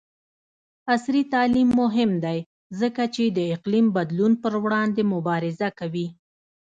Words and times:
عصري 0.93 1.21
تعلیم 1.33 1.69
مهم 1.81 2.11
دی 2.23 2.39
ځکه 2.79 3.03
چې 3.15 3.23
د 3.37 3.39
اقلیم 3.55 3.85
بدلون 3.97 4.33
پر 4.43 4.53
وړاندې 4.63 5.01
مبارزه 5.13 5.69
کوي. 5.79 6.07